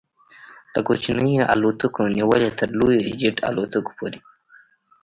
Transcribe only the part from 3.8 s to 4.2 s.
پورې